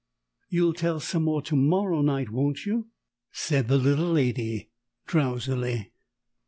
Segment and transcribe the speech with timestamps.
[0.49, 2.87] "You'll tell some more to morrow night won't you?"
[3.31, 4.71] said the Little Lady,
[5.05, 5.91] drowsily.